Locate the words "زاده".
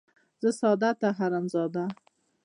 1.53-1.83